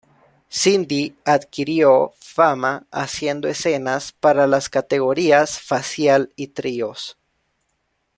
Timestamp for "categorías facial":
4.67-6.33